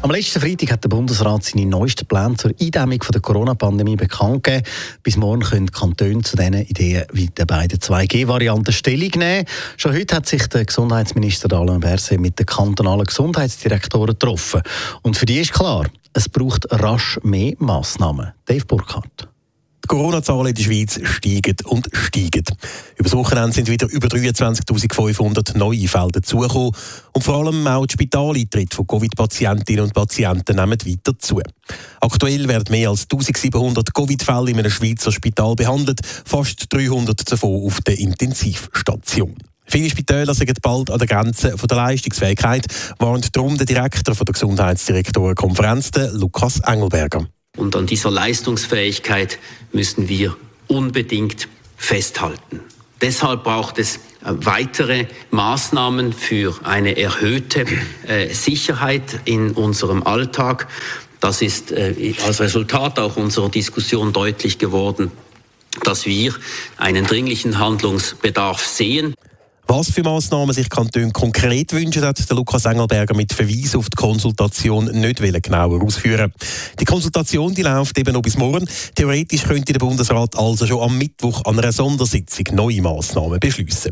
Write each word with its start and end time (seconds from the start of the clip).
Am 0.00 0.12
letzten 0.12 0.40
Freitag 0.40 0.70
hat 0.70 0.84
der 0.84 0.90
Bundesrat 0.90 1.42
seine 1.42 1.66
neuesten 1.66 2.06
Pläne 2.06 2.36
zur 2.36 2.52
Eindämmung 2.60 3.00
der 3.00 3.20
Corona-Pandemie 3.20 3.96
bekannt 3.96 4.44
gegeben. 4.44 4.64
Bis 5.02 5.16
morgen 5.16 5.42
können 5.42 5.66
die 5.66 5.72
Kantone 5.72 6.22
zu 6.22 6.36
diesen 6.36 6.54
Ideen 6.54 7.04
wie 7.12 7.26
den 7.26 7.46
beiden 7.48 7.80
2G-Varianten 7.80 8.72
Stellung 8.72 9.10
nehmen. 9.16 9.44
Schon 9.76 9.94
heute 9.94 10.14
hat 10.14 10.26
sich 10.26 10.46
der 10.46 10.64
Gesundheitsminister 10.64 11.52
Alain 11.52 11.80
Berset 11.80 12.20
mit 12.20 12.38
den 12.38 12.46
kantonalen 12.46 13.06
Gesundheitsdirektoren 13.06 14.14
getroffen. 14.14 14.62
Und 15.02 15.16
für 15.16 15.26
die 15.26 15.40
ist 15.40 15.52
klar, 15.52 15.88
es 16.12 16.28
braucht 16.28 16.66
rasch 16.70 17.18
mehr 17.24 17.54
Massnahmen. 17.58 18.32
Dave 18.46 18.64
Burkhardt. 18.66 19.28
Die 19.90 19.96
Corona-Zahlen 19.96 20.48
in 20.48 20.54
der 20.54 20.62
Schweiz 20.62 21.00
steigen 21.02 21.56
und 21.64 21.88
steigen. 21.94 22.44
Über 22.96 23.04
das 23.04 23.14
Wochenende 23.14 23.54
sind 23.54 23.70
wieder 23.70 23.88
über 23.88 24.08
23.500 24.08 25.56
neue 25.56 25.88
Fälle 25.88 26.12
dazugekommen. 26.12 26.72
Und 27.14 27.24
vor 27.24 27.36
allem 27.36 27.66
auch 27.66 27.86
die 27.86 27.94
Spitaleintritte 27.94 28.76
von 28.76 28.86
Covid-Patientinnen 28.86 29.84
und 29.84 29.94
Patienten 29.94 30.56
nehmen 30.56 30.78
weiter 30.84 31.18
zu. 31.18 31.40
Aktuell 32.02 32.46
werden 32.48 32.70
mehr 32.70 32.90
als 32.90 33.04
1700 33.04 33.94
Covid-Fälle 33.94 34.50
in 34.50 34.58
einem 34.58 34.70
Schweizer 34.70 35.10
Spital 35.10 35.54
behandelt, 35.54 36.00
fast 36.04 36.66
300 36.68 37.32
davon 37.32 37.64
auf 37.64 37.80
der 37.80 37.98
Intensivstation. 37.98 39.36
Viele 39.64 39.88
Spitäler 39.88 40.34
sind 40.34 40.60
bald 40.60 40.90
an 40.90 40.98
der 40.98 41.08
Grenze 41.08 41.54
der 41.56 41.76
Leistungsfähigkeit, 41.78 42.66
warnt 42.98 43.34
darum 43.34 43.56
der 43.56 43.64
Direktor 43.64 44.14
der 44.14 44.32
Gesundheitsdirektorenkonferenz, 44.34 45.92
Lukas 46.12 46.60
Engelberger. 46.60 47.26
Und 47.58 47.74
an 47.76 47.86
dieser 47.86 48.10
Leistungsfähigkeit 48.10 49.38
müssen 49.72 50.08
wir 50.08 50.36
unbedingt 50.68 51.48
festhalten. 51.76 52.60
Deshalb 53.00 53.44
braucht 53.44 53.78
es 53.78 53.96
äh, 53.96 53.98
weitere 54.24 55.06
Maßnahmen 55.30 56.12
für 56.12 56.54
eine 56.64 56.96
erhöhte 56.96 57.64
äh, 58.06 58.32
Sicherheit 58.32 59.20
in 59.24 59.52
unserem 59.52 60.02
Alltag. 60.04 60.68
Das 61.20 61.42
ist 61.42 61.72
äh, 61.72 62.14
als 62.24 62.40
Resultat 62.40 62.98
auch 62.98 63.16
unserer 63.16 63.48
Diskussion 63.48 64.12
deutlich 64.12 64.58
geworden, 64.58 65.10
dass 65.82 66.06
wir 66.06 66.34
einen 66.76 67.06
dringlichen 67.06 67.58
Handlungsbedarf 67.58 68.64
sehen. 68.64 69.14
Was 69.70 69.90
für 69.90 70.02
Massnahmen 70.02 70.54
sich 70.54 70.70
Kantone 70.70 71.10
konkret 71.10 71.74
wünschen, 71.74 72.02
hat 72.02 72.26
der 72.26 72.34
Lukas 72.34 72.64
Engelberger 72.64 73.14
mit 73.14 73.34
Verweis 73.34 73.76
auf 73.76 73.90
die 73.90 73.96
Konsultation 73.96 74.86
nicht 74.86 75.20
genauer 75.42 75.82
ausführen. 75.82 76.32
Die 76.80 76.86
Konsultation 76.86 77.54
die 77.54 77.60
läuft 77.60 77.98
eben 77.98 78.14
noch 78.14 78.22
bis 78.22 78.38
morgen. 78.38 78.66
Theoretisch 78.94 79.42
könnte 79.42 79.74
der 79.74 79.80
Bundesrat 79.80 80.38
also 80.38 80.66
schon 80.66 80.80
am 80.80 80.96
Mittwoch 80.96 81.44
an 81.44 81.58
einer 81.58 81.70
Sondersitzung 81.70 82.46
neue 82.54 82.80
Massnahmen 82.80 83.38
beschließen. 83.38 83.90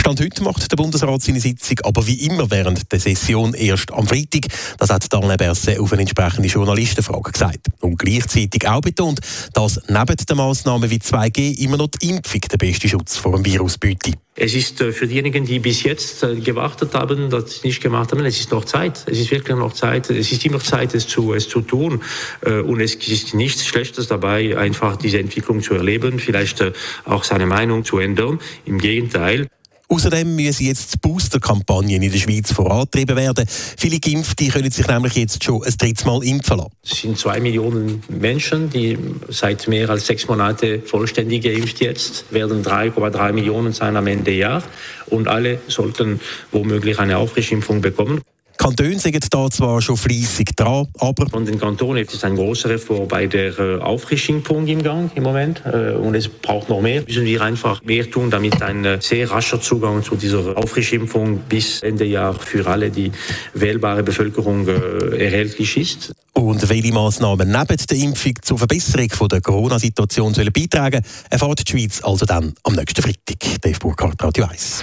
Stand 0.00 0.20
heute 0.20 0.42
macht 0.42 0.70
der 0.70 0.76
Bundesrat 0.76 1.22
seine 1.22 1.40
Sitzung, 1.40 1.78
aber 1.84 2.06
wie 2.06 2.26
immer 2.26 2.50
während 2.50 2.90
der 2.90 2.98
Session 2.98 3.54
erst 3.54 3.92
am 3.92 4.06
Freitag. 4.06 4.46
Das 4.78 4.90
hat 4.90 5.12
Daniel 5.12 5.36
Berset 5.36 5.78
auf 5.78 5.92
eine 5.92 6.02
entsprechende 6.02 6.48
Journalistenfrage 6.48 7.30
gesagt. 7.30 7.66
Und 7.80 7.98
gleichzeitig 7.98 8.66
auch 8.68 8.80
betont, 8.80 9.20
dass 9.52 9.80
neben 9.88 10.16
den 10.16 10.36
Massnahmen 10.36 10.90
wie 10.90 10.98
2G 10.98 11.58
immer 11.60 11.76
noch 11.76 11.88
die 11.88 12.10
Impfung 12.10 12.40
der 12.40 12.58
beste 12.58 12.88
Schutz 12.88 13.16
vor 13.16 13.32
dem 13.32 13.44
Virus 13.44 13.78
bietet. 13.78 14.16
Es 14.34 14.54
ist 14.54 14.80
äh, 14.80 14.92
für 14.92 15.06
diejenigen, 15.06 15.44
die 15.44 15.58
bis 15.58 15.82
jetzt 15.82 16.22
äh, 16.22 16.36
gewartet 16.36 16.94
haben, 16.94 17.28
das 17.28 17.62
nicht 17.62 17.82
gemacht 17.82 18.12
haben, 18.12 18.24
es 18.24 18.40
ist 18.40 18.50
noch 18.50 18.64
Zeit. 18.64 19.04
Es 19.06 19.18
ist 19.18 19.30
wirklich 19.30 19.56
noch 19.56 19.74
Zeit. 19.74 20.08
Es 20.08 20.32
ist 20.32 20.44
immer 20.46 20.58
Zeit, 20.58 20.94
es 20.94 21.06
zu, 21.06 21.34
es 21.34 21.48
zu 21.48 21.60
tun. 21.60 22.00
Äh, 22.40 22.60
und 22.60 22.80
es 22.80 22.94
ist 22.94 23.34
nichts 23.34 23.66
Schlechtes 23.66 24.08
dabei, 24.08 24.56
einfach 24.56 24.96
diese 24.96 25.18
Entwicklung 25.18 25.60
zu 25.60 25.74
erleben, 25.74 26.18
vielleicht 26.18 26.64
auch 27.04 27.24
seine 27.24 27.46
Meinung 27.46 27.84
zu 27.84 27.98
ändern. 27.98 28.40
Im 28.64 28.78
Gegenteil. 28.78 29.48
Außerdem 29.92 30.34
müssen 30.36 30.64
jetzt 30.64 30.94
die 30.94 30.98
Booster-Kampagnen 31.02 32.00
in 32.00 32.10
der 32.10 32.18
Schweiz 32.18 32.50
vorangetrieben 32.50 33.14
werden. 33.14 33.44
Viele 33.76 34.00
Geimpfte 34.00 34.48
können 34.48 34.70
sich 34.70 34.88
nämlich 34.88 35.14
jetzt 35.16 35.44
schon 35.44 35.62
ein 35.62 35.74
drittes 35.76 36.06
Mal 36.06 36.24
impfen 36.24 36.56
lassen. 36.56 36.70
Es 36.82 37.02
sind 37.02 37.18
zwei 37.18 37.40
Millionen 37.40 38.02
Menschen, 38.08 38.70
die 38.70 38.96
seit 39.28 39.68
mehr 39.68 39.90
als 39.90 40.06
sechs 40.06 40.26
Monaten 40.28 40.82
vollständig 40.82 41.42
geimpft 41.42 41.82
jetzt, 41.82 42.24
werden 42.32 42.64
3,3 42.64 43.32
Millionen 43.34 43.74
sein 43.74 43.94
am 43.98 44.06
Ende 44.06 44.30
Jahr. 44.30 44.62
Und 45.10 45.28
alle 45.28 45.60
sollten 45.68 46.20
womöglich 46.52 46.98
eine 46.98 47.18
Auffrischimpfung 47.18 47.82
bekommen. 47.82 48.22
Kantone 48.56 48.98
sind 48.98 49.34
da 49.34 49.50
zwar 49.50 49.82
schon 49.82 49.96
fleissig 49.96 50.56
dran, 50.56 50.86
aber... 50.98 51.26
Von 51.28 51.44
den 51.44 51.58
Kantonen 51.58 52.04
ist 52.04 52.24
ein 52.24 52.36
großer 52.36 52.70
Reform 52.70 53.08
bei 53.08 53.26
der 53.26 53.58
äh, 53.58 53.80
Auffrischungspunkt 53.80 54.68
im 54.68 54.82
Gang 54.82 55.10
im 55.14 55.24
Moment 55.24 55.62
äh, 55.64 55.92
und 55.92 56.14
es 56.14 56.28
braucht 56.28 56.68
noch 56.68 56.80
mehr. 56.80 57.02
Müssen 57.02 57.24
wir 57.24 57.42
einfach 57.42 57.82
mehr 57.82 58.08
tun, 58.10 58.30
damit 58.30 58.62
ein 58.62 58.84
äh, 58.84 58.98
sehr 59.00 59.30
rascher 59.30 59.60
Zugang 59.60 60.02
zu 60.02 60.16
dieser 60.16 60.56
Auffrischimpfung 60.56 61.38
bis 61.48 61.82
Ende 61.82 62.04
Jahr 62.04 62.34
für 62.34 62.66
alle 62.66 62.90
die 62.90 63.10
wählbare 63.54 64.02
Bevölkerung 64.02 64.68
erhältlich 64.68 65.76
ist. 65.76 66.12
Und 66.34 66.68
welche 66.68 66.92
Massnahmen 66.92 67.50
neben 67.50 67.76
der 67.76 67.96
Impfung 67.96 68.34
zur 68.40 68.58
Verbesserung 68.58 69.28
der 69.28 69.40
Corona-Situation 69.40 70.34
sollen 70.34 70.52
beitragen, 70.52 71.02
erfahrt 71.30 71.66
die 71.66 71.70
Schweiz 71.70 72.00
also 72.02 72.24
dann 72.26 72.54
am 72.62 72.74
nächsten 72.74 73.02
Freitag. 73.02 73.60
Dave 73.60 73.78
Burkhardt, 73.78 74.22
Radio 74.22 74.46
1. 74.46 74.82